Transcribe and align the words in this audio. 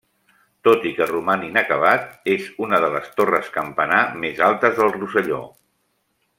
Tot 0.67 0.87
i 0.91 0.93
que 0.99 1.07
roman 1.09 1.43
inacabat, 1.47 2.07
és 2.37 2.49
una 2.69 2.81
de 2.85 2.91
les 2.97 3.13
torres-campanar 3.21 4.01
més 4.25 4.45
altes 4.51 4.77
del 4.83 4.93
Rosselló. 5.01 5.43